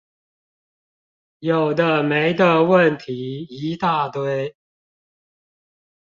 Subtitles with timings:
[1.37, 4.55] 有的沒的問題一大堆